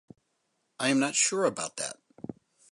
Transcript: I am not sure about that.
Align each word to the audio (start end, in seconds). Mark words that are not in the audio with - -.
I 0.79 0.89
am 0.89 0.97
not 0.97 1.13
sure 1.13 1.45
about 1.45 1.77
that. 1.77 1.97